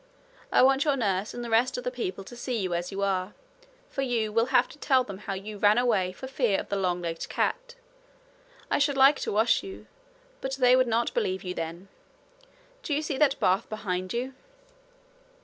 [0.51, 3.03] I want your nurse and the rest of the people to see you as you
[3.03, 3.35] are,
[3.87, 6.75] for you will have to tell them how you ran away for fear of the
[6.75, 7.75] long legged cat.
[8.71, 9.85] I should like to wash you,
[10.41, 11.87] but they would not believe you then.
[12.81, 14.33] Do you see that bath behind you?'